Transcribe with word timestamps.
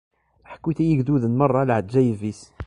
Ḥkut 0.51 0.77
i 0.83 0.85
yigduden 0.87 1.33
merra, 1.35 1.61
leɛǧayeb-is! 1.69 2.41